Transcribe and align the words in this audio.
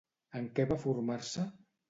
En 0.39 0.47
què 0.59 0.65
va 0.71 0.79
formar-se? 0.87 1.47